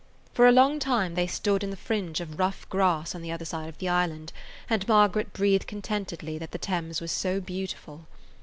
For 0.33 0.47
a 0.47 0.51
long 0.51 0.79
time 0.79 1.13
they 1.13 1.27
stood 1.27 1.63
in 1.63 1.69
the 1.69 1.77
fringe 1.77 2.21
of 2.21 2.39
rough 2.39 2.67
grass 2.69 3.13
on 3.13 3.21
the 3.21 3.31
other 3.31 3.45
side 3.45 3.69
of 3.69 3.77
the 3.77 3.87
island, 3.87 4.33
and 4.67 4.87
Margaret 4.87 5.31
breathed 5.31 5.67
contentedly 5.67 6.39
that 6.39 6.49
the 6.49 6.57
Thames 6.57 6.99
was 7.01 7.11
so 7.11 7.39
beautiful. 7.39 8.07